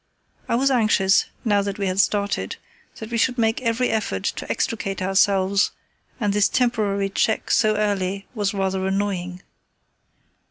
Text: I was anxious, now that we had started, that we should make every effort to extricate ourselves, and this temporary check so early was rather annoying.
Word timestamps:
I 0.49 0.55
was 0.55 0.71
anxious, 0.71 1.25
now 1.45 1.61
that 1.61 1.77
we 1.77 1.85
had 1.85 1.99
started, 1.99 2.55
that 2.95 3.11
we 3.11 3.19
should 3.19 3.37
make 3.37 3.61
every 3.61 3.89
effort 3.91 4.23
to 4.23 4.49
extricate 4.49 4.99
ourselves, 4.99 5.69
and 6.19 6.33
this 6.33 6.49
temporary 6.49 7.07
check 7.09 7.51
so 7.51 7.75
early 7.75 8.25
was 8.33 8.51
rather 8.51 8.87
annoying. 8.87 9.43